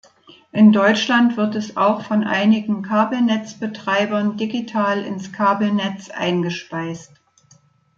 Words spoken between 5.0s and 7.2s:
ins Kabelnetz eingespeist.